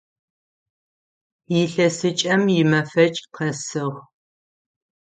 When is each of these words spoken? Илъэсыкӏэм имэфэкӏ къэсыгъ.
Илъэсыкӏэм 1.59 2.43
имэфэкӏ 2.61 3.23
къэсыгъ. 3.35 3.97